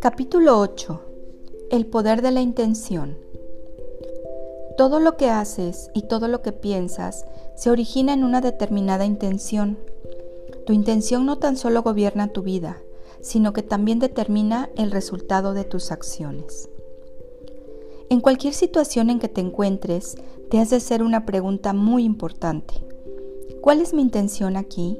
[0.00, 1.00] Capítulo 8.
[1.70, 3.18] El poder de la intención.
[4.78, 9.78] Todo lo que haces y todo lo que piensas se origina en una determinada intención.
[10.64, 12.82] Tu intención no tan solo gobierna tu vida,
[13.20, 16.70] sino que también determina el resultado de tus acciones.
[18.08, 20.16] En cualquier situación en que te encuentres,
[20.50, 22.74] te has de hacer una pregunta muy importante.
[23.60, 24.98] ¿Cuál es mi intención aquí?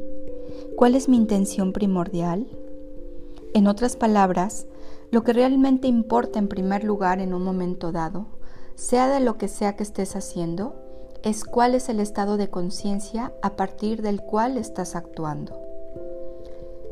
[0.77, 2.47] ¿Cuál es mi intención primordial?
[3.55, 4.67] En otras palabras,
[5.11, 8.27] lo que realmente importa en primer lugar en un momento dado,
[8.75, 10.75] sea de lo que sea que estés haciendo,
[11.23, 15.59] es cuál es el estado de conciencia a partir del cual estás actuando.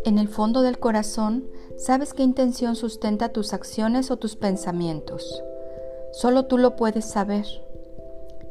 [0.07, 5.43] En el fondo del corazón, sabes qué intención sustenta tus acciones o tus pensamientos.
[6.13, 7.45] Solo tú lo puedes saber.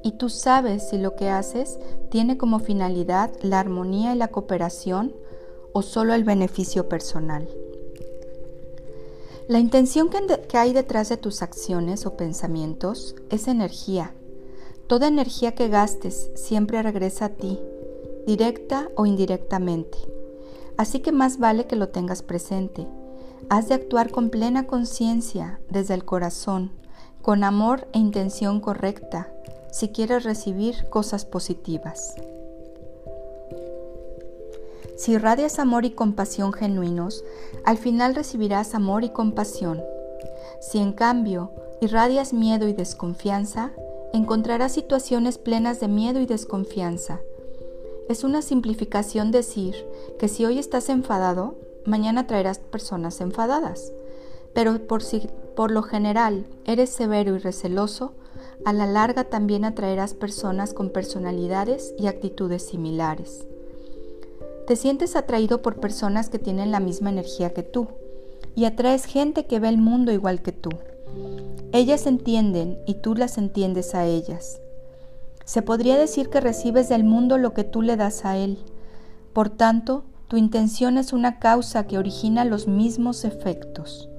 [0.08, 1.80] Y tú sabes si lo que haces
[2.10, 5.14] tiene como finalidad la armonía y la cooperación
[5.74, 7.50] o solo el beneficio personal.
[9.50, 14.14] La intención que, hay detrás de tus acciones o pensamientos es energía.
[14.88, 17.60] Toda energía que gastes siempre regresa a ti,
[18.26, 19.98] directa o indirectamente.
[20.78, 22.88] Así que más vale que lo tengas presente.
[23.50, 26.72] Has de actuar con plena conciencia, desde el corazón,
[27.22, 29.34] con amor e intención correcta,
[29.78, 32.16] si quieres recibir cosas positivas.
[34.96, 37.24] Si irradias amor y compasión genuinos,
[37.64, 39.84] al final recibirás amor y compasión.
[40.60, 43.70] Si en cambio irradias miedo y desconfianza,
[44.14, 47.20] encontrarás situaciones plenas de miedo y desconfianza.
[48.10, 49.76] Es una simplificación decir
[50.18, 51.54] que si hoy estás enfadado,
[51.86, 53.94] mañana traerás personas enfadadas.
[54.56, 58.14] Pero por si por lo general eres severo y receloso,
[58.66, 63.48] a la larga también atraerás personas con personalidades y actitudes similares.
[64.68, 67.88] Te sientes atraído por personas que tienen la misma energía que tú
[68.56, 70.72] y atraes gente que ve el mundo igual que tú.
[71.72, 74.60] Ellas entienden y tú las entiendes a ellas.
[75.46, 78.58] Se podría decir que recibes del mundo lo que tú le das a él.
[79.32, 84.10] Por tanto, tu intención es una causa que origina los mismos efectos.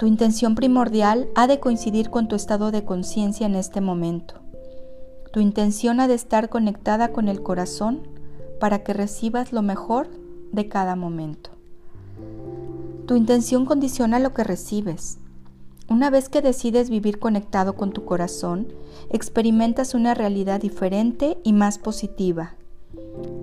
[0.00, 4.36] Tu intención primordial ha de coincidir con tu estado de conciencia en este momento.
[5.30, 8.08] Tu intención ha de estar conectada con el corazón
[8.58, 10.08] para que recibas lo mejor
[10.52, 11.50] de cada momento.
[13.06, 15.18] Tu intención condiciona lo que recibes.
[15.90, 18.68] Una vez que decides vivir conectado con tu corazón,
[19.10, 22.54] experimentas una realidad diferente y más positiva.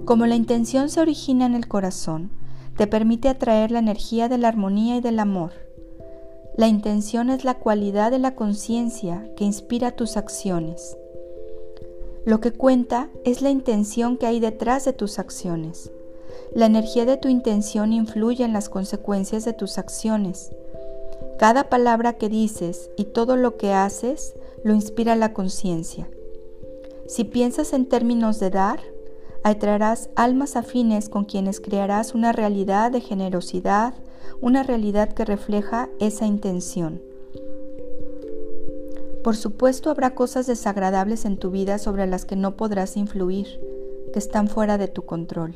[0.06, 2.32] Como la intención se origina en el corazón,
[2.78, 5.67] te permite atraer la energía de la armonía y del amor.
[6.58, 10.98] La intención es la cualidad de la conciencia que inspira tus acciones.
[12.26, 15.92] Lo que cuenta es la intención que hay detrás de tus acciones.
[16.56, 20.52] La energía de tu intención influye en las consecuencias de tus acciones.
[21.38, 26.10] Cada palabra que dices y todo lo que haces lo inspira la conciencia.
[27.08, 28.80] Si piensas en términos de dar,
[29.44, 33.94] atraerás almas afines con quienes crearás una realidad de generosidad,
[34.42, 37.02] una realidad que refleja esa intención.
[39.24, 43.60] Por supuesto habrá cosas desagradables en tu vida sobre las que no podrás influir,
[44.14, 45.56] que están fuera de tu control.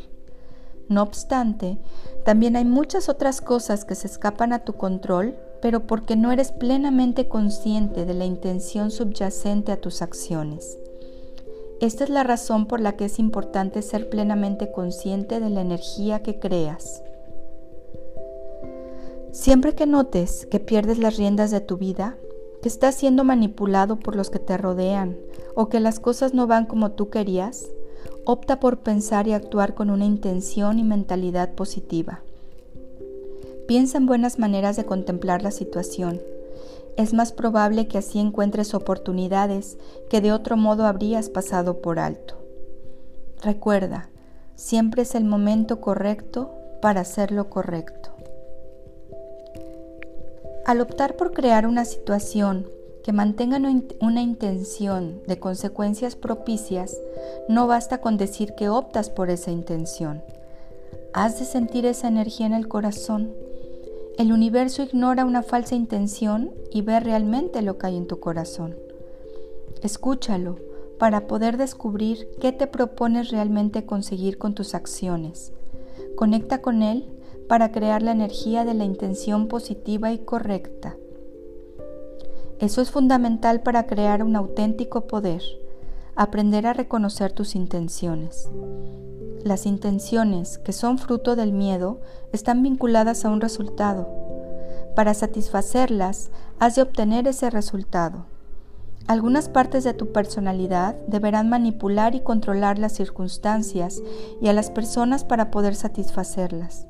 [0.89, 1.77] No obstante,
[2.25, 6.51] también hay muchas otras cosas que se escapan a tu control, pero porque no eres
[6.51, 10.77] plenamente consciente de la intención subyacente a tus acciones.
[11.79, 16.21] Esta es la razón por la que es importante ser plenamente consciente de la energía
[16.21, 17.03] que creas.
[19.31, 22.17] Siempre que notes que pierdes las riendas de tu vida,
[22.61, 25.17] que estás siendo manipulado por los que te rodean
[25.55, 27.69] o que las cosas no van como tú querías,
[28.25, 32.21] opta por pensar y actuar con una intención y mentalidad positiva.
[33.67, 36.21] Piensa en buenas maneras de contemplar la situación.
[36.97, 39.77] Es más probable que así encuentres oportunidades
[40.09, 42.35] que de otro modo habrías pasado por alto.
[43.41, 44.09] Recuerda,
[44.55, 46.51] siempre es el momento correcto
[46.81, 48.00] para hacer lo correcto.
[50.65, 52.69] Al optar por crear una situación
[53.03, 53.59] que mantenga
[53.99, 56.95] una intención de consecuencias propicias,
[57.49, 60.21] no basta con decir que optas por esa intención.
[61.13, 63.33] Has de sentir esa energía en el corazón.
[64.19, 68.75] El universo ignora una falsa intención y ve realmente lo que hay en tu corazón.
[69.81, 70.57] Escúchalo
[70.99, 75.53] para poder descubrir qué te propones realmente conseguir con tus acciones.
[76.15, 77.07] Conecta con él
[77.51, 80.95] para crear la energía de la intención positiva y correcta.
[82.59, 85.43] Eso es fundamental para crear un auténtico poder.
[86.15, 88.49] aprender a reconocer tus intenciones.
[89.43, 91.99] Las intenciones que son fruto del miedo
[92.31, 94.07] están vinculadas a un resultado.
[94.95, 98.27] Para satisfacerlas, has de obtener ese resultado.
[99.07, 104.01] Algunas partes de tu personalidad deberán manipular y controlar las circunstancias
[104.41, 106.87] y a las personas para poder satisfacerlas.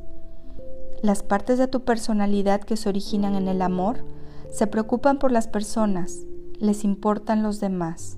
[1.01, 4.03] Las partes de tu personalidad que se originan en el amor
[4.51, 6.25] se preocupan por las personas,
[6.59, 8.17] les importan los demás.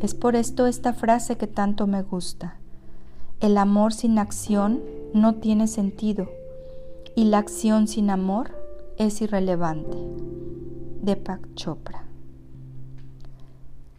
[0.00, 2.58] Es por esto esta frase que tanto me gusta.
[3.40, 4.82] El amor sin acción
[5.12, 6.28] no tiene sentido
[7.16, 8.52] y la acción sin amor
[8.96, 9.96] es irrelevante.
[11.02, 12.04] Deepak Chopra.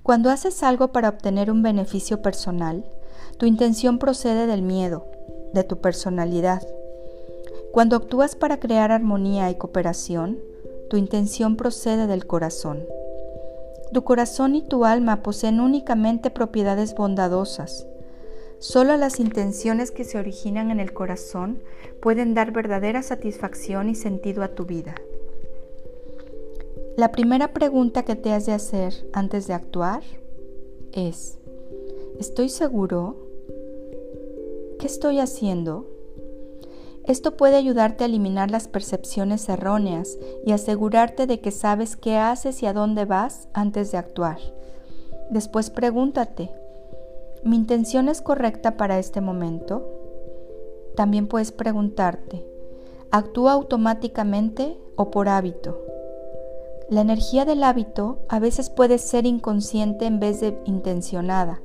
[0.04, 2.86] Cuando haces algo para obtener un beneficio personal,
[3.38, 5.06] tu intención procede del miedo,
[5.54, 6.62] de tu personalidad.
[7.78, 10.40] Cuando actúas para crear armonía y cooperación,
[10.90, 12.84] tu intención procede del corazón.
[13.94, 17.86] Tu corazón y tu alma poseen únicamente propiedades bondadosas.
[18.58, 21.62] Solo las intenciones que se originan en el corazón
[22.02, 24.96] pueden dar verdadera satisfacción y sentido a tu vida.
[26.96, 30.02] La primera pregunta que te has de hacer antes de actuar
[30.94, 31.38] es,
[32.18, 33.18] ¿estoy seguro?
[34.80, 35.97] ¿Qué estoy haciendo?
[37.08, 42.62] Esto puede ayudarte a eliminar las percepciones erróneas y asegurarte de que sabes qué haces
[42.62, 44.40] y a dónde vas antes de actuar.
[45.30, 46.52] Después pregúntate,
[47.44, 49.88] ¿mi intención es correcta para este momento?
[50.98, 52.46] También puedes preguntarte,
[53.10, 55.82] ¿actúa automáticamente o por hábito?
[56.90, 61.62] La energía del hábito a veces puede ser inconsciente en vez de intencionada.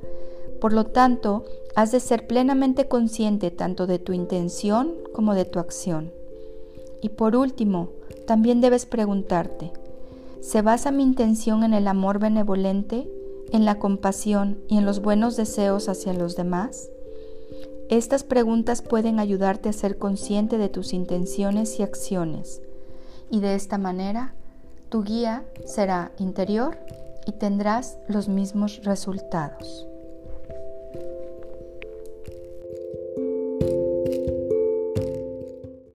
[0.62, 1.44] Por lo tanto,
[1.74, 6.12] has de ser plenamente consciente tanto de tu intención como de tu acción.
[7.00, 7.88] Y por último,
[8.28, 9.72] también debes preguntarte,
[10.40, 13.10] ¿se basa mi intención en el amor benevolente,
[13.50, 16.90] en la compasión y en los buenos deseos hacia los demás?
[17.88, 22.62] Estas preguntas pueden ayudarte a ser consciente de tus intenciones y acciones
[23.32, 24.36] y de esta manera
[24.90, 26.78] tu guía será interior
[27.26, 29.88] y tendrás los mismos resultados.